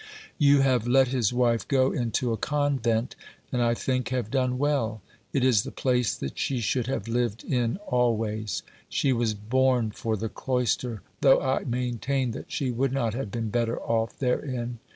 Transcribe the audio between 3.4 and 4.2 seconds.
and, I think,